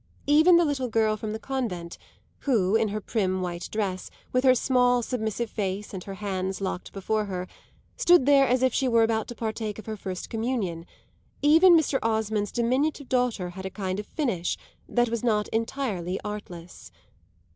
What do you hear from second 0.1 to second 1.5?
Even the little girl from the